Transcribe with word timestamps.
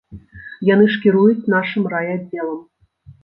Яны 0.69 0.85
ж 0.95 1.01
кіруюць 1.03 1.49
нашым 1.55 1.83
райаддзелам. 1.93 2.59